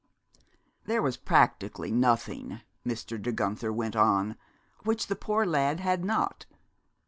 "There 0.85 1.03
was 1.03 1.15
practically 1.15 1.91
nothing," 1.91 2.61
Mr. 2.83 3.21
De 3.21 3.31
Guenther 3.31 3.71
went 3.71 3.95
on, 3.95 4.35
"which 4.83 5.05
the 5.05 5.15
poor 5.15 5.45
lad 5.45 5.79
had 5.79 6.03
not. 6.03 6.47